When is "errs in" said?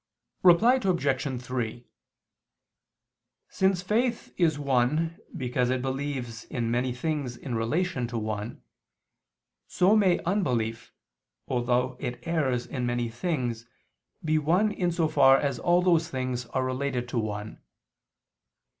12.25-12.87